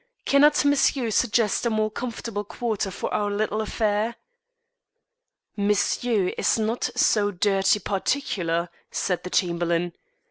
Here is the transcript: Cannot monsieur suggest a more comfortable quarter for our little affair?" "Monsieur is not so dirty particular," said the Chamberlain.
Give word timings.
Cannot 0.25 0.65
monsieur 0.65 1.11
suggest 1.11 1.63
a 1.63 1.69
more 1.69 1.91
comfortable 1.91 2.43
quarter 2.43 2.89
for 2.89 3.13
our 3.13 3.29
little 3.29 3.61
affair?" 3.61 4.15
"Monsieur 5.55 6.29
is 6.39 6.57
not 6.57 6.89
so 6.95 7.29
dirty 7.29 7.77
particular," 7.79 8.69
said 8.89 9.23
the 9.23 9.29
Chamberlain. 9.29 9.93